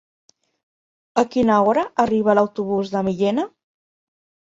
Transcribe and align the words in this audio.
A 1.23 1.25
quina 1.35 1.59
hora 1.67 1.85
arriba 2.07 2.37
l'autobús 2.41 2.93
de 2.97 3.07
Millena? 3.11 3.51